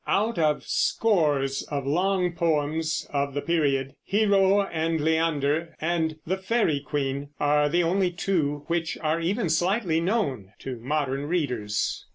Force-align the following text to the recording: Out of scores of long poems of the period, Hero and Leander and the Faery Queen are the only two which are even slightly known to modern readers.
Out 0.07 0.39
of 0.39 0.63
scores 0.63 1.61
of 1.69 1.85
long 1.85 2.31
poems 2.33 3.05
of 3.13 3.35
the 3.35 3.41
period, 3.43 3.93
Hero 4.03 4.61
and 4.63 4.99
Leander 4.99 5.75
and 5.79 6.15
the 6.25 6.37
Faery 6.37 6.79
Queen 6.79 7.29
are 7.39 7.69
the 7.69 7.83
only 7.83 8.09
two 8.09 8.63
which 8.65 8.97
are 9.01 9.21
even 9.21 9.47
slightly 9.47 10.01
known 10.01 10.53
to 10.61 10.77
modern 10.79 11.27
readers. 11.27 12.03